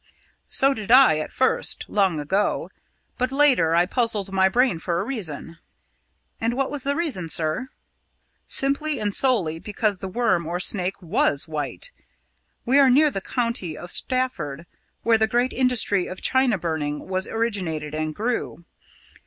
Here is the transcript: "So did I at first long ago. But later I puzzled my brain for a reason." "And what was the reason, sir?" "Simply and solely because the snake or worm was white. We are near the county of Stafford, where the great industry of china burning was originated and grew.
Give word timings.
"So 0.47 0.73
did 0.73 0.89
I 0.89 1.19
at 1.19 1.31
first 1.31 1.85
long 1.87 2.19
ago. 2.19 2.71
But 3.19 3.31
later 3.31 3.75
I 3.75 3.85
puzzled 3.85 4.31
my 4.31 4.49
brain 4.49 4.79
for 4.79 4.99
a 4.99 5.03
reason." 5.05 5.59
"And 6.39 6.55
what 6.55 6.71
was 6.71 6.81
the 6.81 6.95
reason, 6.95 7.29
sir?" 7.29 7.67
"Simply 8.47 8.97
and 8.99 9.13
solely 9.13 9.59
because 9.59 9.99
the 9.99 10.07
snake 10.07 10.15
or 10.15 11.05
worm 11.05 11.11
was 11.11 11.47
white. 11.47 11.91
We 12.65 12.79
are 12.79 12.89
near 12.89 13.11
the 13.11 13.21
county 13.21 13.77
of 13.77 13.91
Stafford, 13.91 14.65
where 15.03 15.19
the 15.19 15.27
great 15.27 15.53
industry 15.53 16.07
of 16.07 16.19
china 16.19 16.57
burning 16.57 17.07
was 17.07 17.27
originated 17.27 17.93
and 17.93 18.15
grew. 18.15 18.65